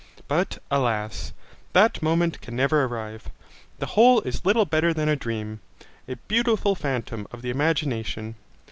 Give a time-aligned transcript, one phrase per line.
[0.27, 1.31] But, alas!
[1.73, 3.29] that moment can never arrive.
[3.77, 5.59] The whole is little better than a dream,
[6.07, 8.33] a beautiful phantom of the imagination.